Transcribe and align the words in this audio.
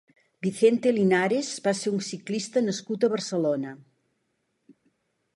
Vicente 0.43 0.91
Linares 0.93 1.49
va 1.67 1.73
ser 1.79 1.93
un 1.97 1.99
ciclista 2.07 2.63
nascut 2.69 3.05
a 3.05 3.09
Barcelona. 3.17 3.75